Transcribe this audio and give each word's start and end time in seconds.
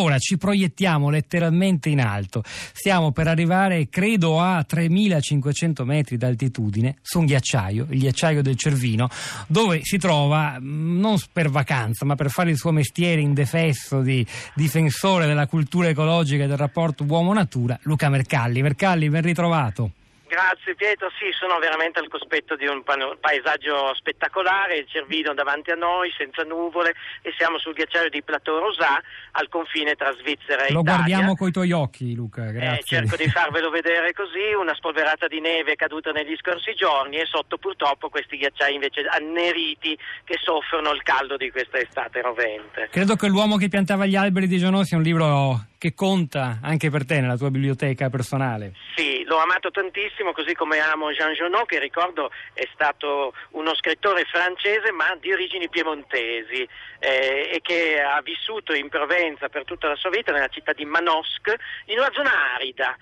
Ora 0.00 0.18
ci 0.18 0.38
proiettiamo 0.38 1.10
letteralmente 1.10 1.88
in 1.88 2.00
alto, 2.00 2.44
stiamo 2.44 3.10
per 3.10 3.26
arrivare 3.26 3.88
credo 3.88 4.40
a 4.40 4.62
3500 4.62 5.84
metri 5.84 6.16
d'altitudine 6.16 6.98
su 7.02 7.18
un 7.18 7.26
ghiacciaio, 7.26 7.88
il 7.90 7.98
ghiacciaio 7.98 8.40
del 8.40 8.54
Cervino, 8.54 9.08
dove 9.48 9.80
si 9.82 9.98
trova 9.98 10.56
mm, 10.60 11.00
non 11.00 11.16
per 11.32 11.50
vacanza 11.50 12.04
ma 12.04 12.14
per 12.14 12.30
fare 12.30 12.50
il 12.50 12.56
suo 12.56 12.70
mestiere 12.70 13.20
indefesso 13.20 14.00
di 14.00 14.24
difensore 14.54 15.26
della 15.26 15.48
cultura 15.48 15.88
ecologica 15.88 16.44
e 16.44 16.46
del 16.46 16.56
rapporto 16.56 17.02
uomo-natura, 17.02 17.76
Luca 17.82 18.08
Mercalli. 18.08 18.62
Mercalli, 18.62 19.08
ben 19.08 19.22
ritrovato. 19.22 19.90
Grazie 20.38 20.76
Pietro, 20.76 21.10
sì, 21.18 21.34
sono 21.34 21.58
veramente 21.58 21.98
al 21.98 22.06
cospetto 22.06 22.54
di 22.54 22.64
un 22.64 22.84
paesaggio 22.84 23.92
spettacolare, 23.94 24.78
il 24.78 24.86
Cervino 24.86 25.34
davanti 25.34 25.72
a 25.72 25.74
noi, 25.74 26.14
senza 26.16 26.44
nuvole 26.44 26.94
e 27.22 27.34
siamo 27.36 27.58
sul 27.58 27.74
ghiacciaio 27.74 28.08
di 28.08 28.22
Plateau 28.22 28.60
Rosà 28.60 29.02
al 29.32 29.48
confine 29.48 29.96
tra 29.96 30.14
Svizzera 30.14 30.66
e 30.66 30.72
Lo 30.72 30.86
Italia. 30.86 30.94
Lo 30.94 31.02
guardiamo 31.02 31.34
coi 31.34 31.50
tuoi 31.50 31.72
occhi 31.72 32.14
Luca, 32.14 32.46
eh, 32.46 32.52
grazie. 32.52 32.78
Eh, 32.78 32.84
cerco 32.84 33.16
di 33.16 33.28
farvelo 33.28 33.68
vedere 33.70 34.12
così, 34.12 34.54
una 34.54 34.76
spolverata 34.76 35.26
di 35.26 35.40
neve 35.40 35.74
caduta 35.74 36.12
negli 36.12 36.36
scorsi 36.38 36.72
giorni 36.74 37.16
e 37.16 37.26
sotto 37.26 37.58
purtroppo 37.58 38.08
questi 38.08 38.36
ghiacciai 38.36 38.74
invece 38.74 39.00
anneriti 39.10 39.98
che 40.22 40.38
soffrono 40.40 40.92
il 40.92 41.02
caldo 41.02 41.36
di 41.36 41.50
questa 41.50 41.78
estate 41.78 42.22
rovente. 42.22 42.86
Credo 42.92 43.16
che 43.16 43.26
l'uomo 43.26 43.56
che 43.56 43.66
piantava 43.66 44.06
gli 44.06 44.14
alberi 44.14 44.46
di 44.46 44.58
Genò 44.58 44.84
sia 44.84 44.98
un 44.98 45.02
libro 45.02 45.66
che 45.78 45.94
conta 45.94 46.58
anche 46.60 46.90
per 46.90 47.06
te 47.06 47.20
nella 47.20 47.36
tua 47.36 47.50
biblioteca 47.50 48.10
personale. 48.10 48.74
Sì, 48.96 49.07
l'ho 49.28 49.36
amato 49.38 49.70
tantissimo, 49.70 50.32
così 50.32 50.54
come 50.54 50.80
amo 50.80 51.12
Jean 51.12 51.34
Genot, 51.34 51.66
che 51.66 51.78
ricordo 51.78 52.30
è 52.54 52.66
stato 52.72 53.34
uno 53.50 53.74
scrittore 53.74 54.24
francese 54.24 54.90
ma 54.90 55.14
di 55.20 55.32
origini 55.32 55.68
piemontesi 55.68 56.66
eh, 56.98 57.50
e 57.52 57.60
che 57.62 58.00
ha 58.00 58.20
vissuto 58.22 58.72
in 58.72 58.88
Provenza 58.88 59.48
per 59.48 59.64
tutta 59.64 59.88
la 59.88 59.96
sua 59.96 60.10
vita 60.10 60.32
nella 60.32 60.48
città 60.48 60.72
di 60.72 60.84
Manosque, 60.86 61.58
in 61.86 61.98
una 61.98 62.10
zona 62.12 62.54
arida 62.54 62.96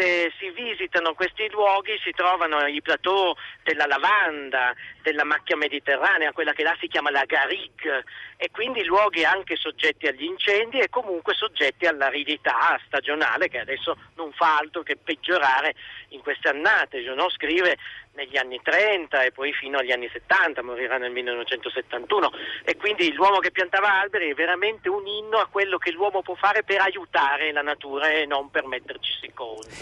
se 0.00 0.32
si 0.38 0.50
visitano 0.50 1.12
questi 1.12 1.48
luoghi 1.50 1.98
si 2.02 2.10
trovano 2.12 2.66
i 2.66 2.80
plateau 2.80 3.34
della 3.62 3.84
lavanda, 3.86 4.74
della 5.02 5.24
macchia 5.24 5.56
mediterranea, 5.56 6.32
quella 6.32 6.52
che 6.52 6.62
là 6.62 6.74
si 6.80 6.88
chiama 6.88 7.10
la 7.10 7.24
garrigue, 7.26 8.04
e 8.38 8.50
quindi 8.50 8.82
luoghi 8.84 9.24
anche 9.24 9.56
soggetti 9.56 10.06
agli 10.06 10.24
incendi 10.24 10.78
e 10.78 10.88
comunque 10.88 11.34
soggetti 11.34 11.86
all'aridità 11.86 12.80
stagionale 12.86 13.48
che 13.48 13.58
adesso 13.58 13.96
non 14.14 14.32
fa 14.32 14.56
altro 14.56 14.82
che 14.82 14.96
peggiorare 14.96 15.74
in 16.08 16.20
queste 16.22 16.48
annate. 16.48 17.02
Jonot 17.02 17.30
scrive 17.32 17.76
negli 18.14 18.36
anni 18.36 18.60
30 18.62 19.22
e 19.22 19.32
poi 19.32 19.52
fino 19.52 19.78
agli 19.78 19.92
anni 19.92 20.08
70, 20.10 20.62
morirà 20.62 20.96
nel 20.98 21.12
1971 21.12 22.30
e 22.64 22.76
quindi 22.76 23.12
l'uomo 23.12 23.38
che 23.38 23.50
piantava 23.50 24.00
alberi 24.00 24.30
è 24.30 24.34
veramente 24.34 24.88
un 24.88 25.06
inno 25.06 25.38
a 25.38 25.46
quello 25.46 25.78
che 25.78 25.92
l'uomo 25.92 26.22
può 26.22 26.34
fare 26.34 26.62
per 26.62 26.80
aiutare 26.80 27.52
la 27.52 27.62
natura 27.62 28.08
e 28.10 28.26
non 28.26 28.50
per 28.50 28.66
metterci 28.66 29.12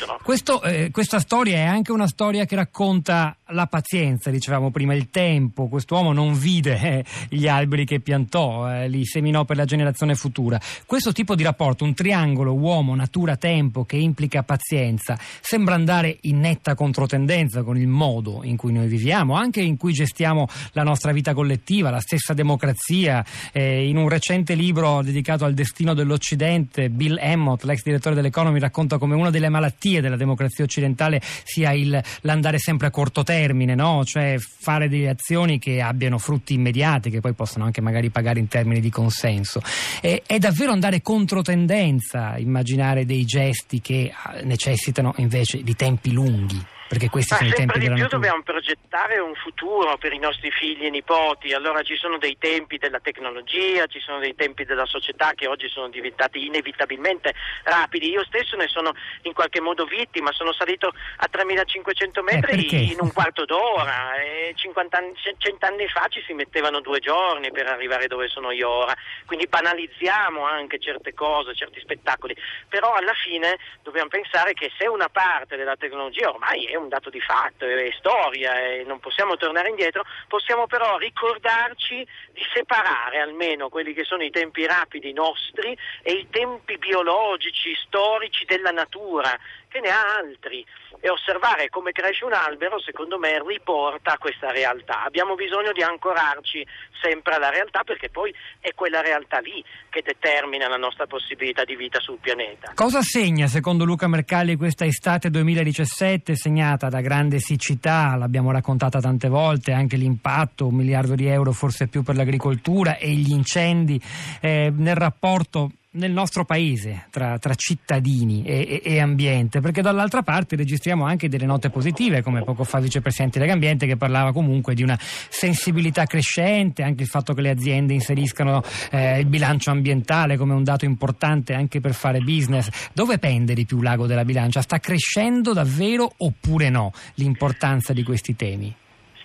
contro. 0.09 0.25
Questo, 0.25 0.63
eh, 0.63 0.91
questa 0.91 1.21
storia 1.21 1.57
è 1.57 1.65
anche 1.65 1.93
una 1.93 2.07
storia 2.07 2.45
che 2.47 2.57
racconta 2.57 3.37
la 3.49 3.67
pazienza, 3.67 4.31
dicevamo 4.31 4.71
prima, 4.71 4.95
il 4.95 5.11
tempo. 5.11 5.69
Quest'uomo 5.69 6.13
non 6.13 6.39
vide 6.39 6.81
eh, 6.81 7.05
gli 7.29 7.47
alberi 7.47 7.85
che 7.85 8.01
piantò, 8.01 8.71
eh, 8.71 8.89
li 8.89 9.05
seminò 9.05 9.45
per 9.45 9.57
la 9.57 9.65
generazione 9.65 10.15
futura. 10.15 10.61
Questo 10.87 11.13
tipo 11.13 11.35
di 11.35 11.43
rapporto, 11.43 11.85
un 11.85 11.95
triangolo 11.95 12.55
uomo, 12.55 12.95
natura, 12.95 13.37
tempo 13.37 13.85
che 13.85 13.97
implica 13.97 14.43
pazienza, 14.43 15.19
sembra 15.41 15.75
andare 15.75 16.19
in 16.23 16.41
netta 16.41 16.75
controtendenza 16.75 17.63
con 17.63 17.77
il 17.77 17.89
modo 17.89 18.41
in 18.43 18.57
cui 18.57 18.73
noi 18.73 18.87
viviamo, 18.87 19.35
anche 19.35 19.61
in 19.61 19.77
cui 19.77 19.93
gestiamo 19.93 20.47
la 20.73 20.83
nostra 20.83 21.13
vita 21.13 21.35
collettiva, 21.35 21.91
la 21.91 22.01
stessa 22.01 22.35
democrazia. 22.35 23.25
Eh, 23.53 23.89
in 23.89 23.97
un 23.97 24.09
recente 24.09 24.55
libro 24.55 25.03
dedicato 25.03 25.45
al 25.45 25.55
destino 25.55 25.95
dell'Occidente, 25.95 26.91
Bill 26.91 27.19
Emmott, 27.21 27.65
l'ex 27.65 27.83
direttore 27.83 28.15
dell'Economy, 28.15 28.59
racconta 28.59 28.99
come 28.99 29.15
una 29.15 29.31
delle 29.31 29.49
malattie 29.49 29.88
della 30.01 30.17
democrazia 30.17 30.65
occidentale 30.65 31.21
sia 31.45 31.73
il, 31.73 32.01
l'andare 32.23 32.59
sempre 32.59 32.89
a 32.89 32.91
corto 32.91 33.23
termine 33.23 33.37
termine, 33.39 33.75
no? 33.75 34.05
cioè 34.05 34.37
fare 34.39 34.89
delle 34.89 35.09
azioni 35.09 35.59
che 35.59 35.81
abbiano 35.81 36.19
frutti 36.19 36.55
immediati, 36.55 37.11
che 37.11 37.21
poi 37.21 37.33
possono 37.33 37.65
anche 37.65 37.81
magari 37.81 38.11
pagare 38.11 38.39
in 38.39 38.49
termini 38.49 38.81
di 38.81 38.91
consenso. 38.91 39.61
E, 40.01 40.23
è 40.27 40.39
davvero 40.39 40.73
andare 40.73 41.01
contro 41.03 41.43
tendenza 41.43 42.37
immaginare 42.37 43.05
dei 43.05 43.25
gesti 43.25 43.81
che 43.81 44.13
ah, 44.15 44.41
necessitano 44.43 45.15
invece 45.17 45.63
di 45.63 45.75
tempi 45.75 46.13
lunghi 46.13 46.77
perché 46.89 47.11
questi 47.11 47.35
Ma 47.35 47.39
sono 47.41 47.51
i 47.51 47.53
tempi 47.53 47.79
di 47.79 47.85
della 47.85 47.95
più 47.95 48.03
natura. 48.05 48.21
dobbiamo 48.21 48.43
progettare 48.43 49.19
un 49.19 49.35
futuro 49.35 49.99
per 49.99 50.13
i 50.13 50.19
nostri 50.19 50.51
figli 50.51 50.87
e 50.87 50.91
nipoti, 50.91 51.53
allora 51.53 51.83
ci 51.83 51.97
sono 51.97 52.17
dei 52.17 52.37
tempi 52.39 52.79
della 52.79 52.99
tecnologia, 52.99 53.87
ci 53.87 54.01
sono 54.01 54.19
dei 54.19 54.35
tempi 54.35 54.65
della 54.65 54.87
società 54.87 55.33
che 55.35 55.47
oggi 55.47 55.69
sono 55.69 55.89
diventati 55.89 56.47
inevitabilmente 56.47 57.35
rapidi. 57.65 58.09
Io 58.09 58.25
stesso 58.25 58.57
ne 58.57 58.69
sono 58.69 58.95
in 59.23 59.35
qualche 59.35 59.61
modo 59.61 59.85
vittima, 59.85 60.33
sono 60.33 60.53
salito 60.55 60.89
a 60.89 61.29
3500 61.29 62.23
metri 62.23 62.67
eh, 62.69 62.93
in 62.93 62.99
un 63.01 63.13
quarto 63.13 63.45
d'ora 63.45 64.15
e 64.17 64.55
50 64.57 64.97
anni, 64.97 65.13
100 65.15 65.67
anni 65.67 65.87
fa 65.89 66.07
ci 66.09 66.23
si 66.27 66.33
mettevano 66.33 66.81
due 66.81 67.01
giorni 67.01 67.51
per 67.51 67.67
arrivare 67.67 68.07
dove 68.07 68.29
sono 68.29 68.51
io 68.51 68.69
ora, 68.69 68.97
quindi 69.27 69.47
banalizziamo 69.47 70.43
anche 70.43 70.79
certe 70.79 71.13
cose, 71.13 71.55
certi 71.55 71.81
spettacoli, 71.81 72.35
però 72.69 72.95
alla 72.95 73.13
fine 73.13 73.59
dobbiamo 73.83 74.09
pensare 74.09 74.55
che 74.55 74.71
se 74.79 74.87
una 74.87 75.09
parte 75.09 75.57
della 75.57 75.77
tecnologia 75.77 76.31
ormai 76.31 76.65
è 76.65 76.78
un 76.79 76.89
dato 76.89 77.11
di 77.11 77.21
fatto, 77.21 77.65
è 77.65 77.91
storia 77.99 78.59
e 78.61 78.85
non 78.85 79.01
possiamo 79.01 79.37
tornare 79.37 79.69
indietro, 79.69 80.05
possiamo 80.29 80.67
però 80.67 80.97
ricordarci 80.99 82.07
di 82.33 82.43
separare 82.53 83.21
almeno 83.21 83.69
quelli 83.69 83.93
che 83.93 84.05
sono 84.05 84.23
i 84.23 84.31
tempi 84.31 84.67
rapidi 84.67 85.13
nostri 85.13 85.77
e 86.03 86.13
i 86.13 86.29
tempi 86.31 86.79
biologici, 86.79 87.75
storici 87.87 88.45
della 88.45 88.71
natura, 88.71 89.37
che 89.69 89.81
ne 89.81 89.91
ha 89.91 90.17
altri 90.17 90.65
e 91.01 91.11
osservare 91.11 91.69
come 91.69 91.93
cresce 91.93 92.25
un 92.25 92.33
albero 92.33 92.81
secondo 92.81 93.19
me 93.19 93.41
riporta 93.47 94.15
a 94.15 94.19
questa 94.19 94.51
realtà. 94.51 95.05
Abbiamo 95.05 95.35
bisogno 95.35 95.73
di 95.73 95.83
ancorarci 95.83 96.67
sempre 97.01 97.35
alla 97.35 97.51
realtà 97.51 97.85
perché 97.85 98.09
poi 98.09 98.35
è 98.59 98.75
quella 98.75 99.01
realtà 99.01 99.39
lì 99.39 99.63
che 99.91 100.03
determina 100.03 100.69
la 100.69 100.77
nostra 100.77 101.07
possibilità 101.07 101.65
di 101.65 101.77
vita 101.77 102.01
sul 102.01 102.19
pianeta. 102.21 102.73
Cosa 102.75 103.03
segna 103.03 103.47
secondo 103.47 103.85
Luca 103.85 104.09
Mercalli 104.09 104.57
questa 104.57 104.87
estate 104.87 105.31
2017 105.31 106.35
segnata 106.69 106.89
da 106.91 107.01
grande 107.01 107.39
siccità, 107.39 108.15
l'abbiamo 108.17 108.51
raccontata 108.51 109.01
tante 109.01 109.29
volte, 109.29 109.73
anche 109.73 109.97
l'impatto, 109.97 110.67
un 110.67 110.75
miliardo 110.75 111.15
di 111.15 111.27
euro 111.27 111.53
forse 111.53 111.87
più 111.87 112.03
per 112.03 112.15
l'agricoltura 112.15 112.99
e 112.99 113.11
gli 113.13 113.31
incendi 113.31 113.99
eh, 114.41 114.71
nel 114.77 114.97
rapporto 114.97 115.71
nel 115.91 116.13
nostro 116.13 116.45
paese 116.45 117.07
tra, 117.11 117.39
tra 117.39 117.55
cittadini 117.55 118.45
e, 118.45 118.83
e, 118.85 118.95
e, 118.95 119.01
ambiente, 119.01 119.61
perché 119.61 119.81
dall'altra 119.81 120.23
parte 120.23 120.55
registriamo 120.55 121.05
anche 121.05 121.29
delle 121.29 121.47
note 121.47 121.71
positive, 121.71 122.23
come 122.23 122.43
poco 122.43 122.65
fa 122.65 122.77
il 122.77 122.85
vicepresidente 122.85 123.39
Legambiente 123.39 123.87
che 123.87 123.97
parlava 123.97 124.33
comunque 124.33 124.75
di 124.75 124.83
una 124.83 124.99
sensibilità 125.01 126.05
crescente, 126.05 126.83
anche 126.83 127.05
il 127.05 127.09
fatto 127.09 127.33
che 127.33 127.41
le 127.41 127.51
aziende 127.51 127.95
inseriscano 127.95 128.63
eh, 128.91 129.21
il 129.21 129.27
bilancio 129.27 129.71
ambientale 129.71 130.37
come 130.37 130.53
un 130.53 130.63
dato 130.63 130.85
importante 130.85 131.55
anche 131.55 131.81
per 131.81 131.95
fare 131.95 132.21
business. 132.21 132.69
Dove 132.93 133.19
pende 133.19 133.55
di 133.55 133.65
più 133.65 133.81
l'ago 133.81 134.07
della 134.07 134.25
bilancia? 134.25 134.61
Sta 134.61 134.79
crescendo 134.79 135.55
davvero 135.55 136.13
oppure 136.19 136.69
no 136.69 136.93
l'importanza 137.15 137.95
di 137.95 138.03
questi 138.03 138.37
temi? 138.37 138.75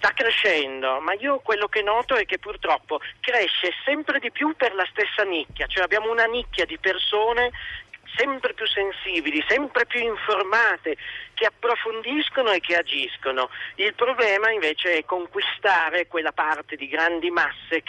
Sta 0.04 0.12
crescendo, 0.14 1.00
ma 1.00 1.14
io 1.14 1.40
quello 1.40 1.70
che 1.70 1.82
noto 1.82 2.16
è 2.16 2.26
che 2.26 2.38
purtroppo 2.38 3.00
cresce 3.22 3.72
sempre 3.86 4.20
di 4.20 4.32
più 4.32 4.54
per 4.58 4.74
la 4.74 4.86
stessa 4.92 5.24
nicchia, 5.24 5.66
cioè 5.66 5.86
abbiamo 5.86 6.12
una 6.12 6.26
nicchia 6.26 6.66
di 6.66 6.78
persone 6.78 7.52
sempre 8.16 8.54
più 8.54 8.66
sensibili, 8.68 9.44
sempre 9.48 9.86
più 9.86 10.02
informate, 10.02 10.98
che 11.34 11.46
approfondiscono 11.46 12.52
e 12.52 12.60
che 12.60 12.76
agiscono. 12.76 13.50
Il 13.76 13.94
problema 13.96 14.52
invece 14.52 14.98
è 14.98 15.06
conquistare 15.06 16.08
quella 16.08 16.32
parte 16.32 16.76
di 16.76 16.88
grandi 16.88 17.30
masse 17.32 17.82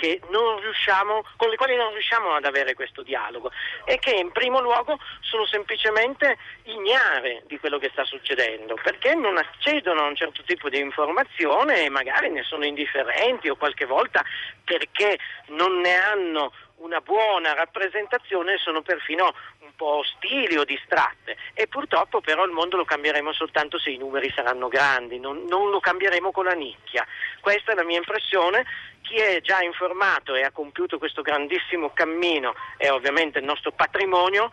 con 1.37 1.49
le 1.49 1.57
quali 1.57 1.77
non 1.77 1.93
riusciamo 1.93 2.33
ad 2.35 2.45
avere 2.45 2.75
questo 2.75 3.03
dialogo 3.03 3.51
e 3.85 3.99
che 3.99 4.11
in 4.11 4.33
primo 4.33 4.61
luogo 4.61 4.99
sono 5.21 5.47
semplicemente 5.47 6.37
ignare 6.65 7.43
di 7.47 7.59
quello 7.59 7.79
che 7.79 7.91
sta 7.93 8.05
succedendo, 8.05 8.79
perché 8.83 9.15
non 9.15 9.37
accedono 9.37 10.03
a 10.03 10.09
un 10.09 10.17
certo 10.17 10.43
tipo 10.43 10.69
di 10.69 10.79
informazione 10.79 11.85
e 11.85 11.91
magari 11.91 12.31
ne 12.31 12.43
sono 12.43 12.65
indifferenti 12.65 13.49
o 13.49 13.57
qualche 13.57 13.85
volta 13.85 14.25
perché 14.65 15.19
non 15.49 15.81
ne 15.81 15.95
hanno 15.95 16.53
una 16.77 17.01
buona 17.01 17.55
rappresentazione 17.55 18.59
sono 18.59 18.83
perfino 18.83 19.35
po' 19.77 19.99
ostili 19.99 20.57
o 20.57 20.65
distratte 20.65 21.37
e 21.53 21.67
purtroppo 21.67 22.21
però 22.21 22.45
il 22.45 22.53
mondo 22.53 22.77
lo 22.77 22.85
cambieremo 22.85 23.33
soltanto 23.33 23.79
se 23.79 23.91
i 23.91 23.99
numeri 23.99 24.33
saranno 24.35 24.69
grandi, 24.69 25.19
non, 25.19 25.45
non 25.45 25.71
lo 25.71 25.81
cambieremo 25.81 26.31
con 26.31 26.45
la 26.45 26.53
nicchia. 26.53 27.07
Questa 27.41 27.73
è 27.73 27.75
la 27.75 27.85
mia 27.85 27.99
impressione. 27.99 28.65
Chi 29.03 29.17
è 29.17 29.43
già 29.43 29.61
informato 29.61 30.35
e 30.35 30.43
ha 30.43 30.51
compiuto 30.51 30.99
questo 30.99 31.21
grandissimo 31.21 31.91
cammino 31.91 32.55
è 32.79 32.91
ovviamente 32.91 33.39
il 33.39 33.45
nostro 33.45 33.71
patrimonio 33.73 34.51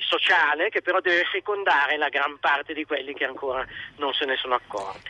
sociale 0.00 0.68
che 0.70 0.82
però 0.82 1.00
deve 1.00 1.24
fecondare 1.24 1.96
la 1.96 2.08
gran 2.08 2.38
parte 2.38 2.74
di 2.74 2.84
quelli 2.84 3.14
che 3.14 3.24
ancora 3.24 3.66
non 3.96 4.12
se 4.12 4.24
ne 4.24 4.36
sono 4.36 4.54
accorti. 4.54 5.04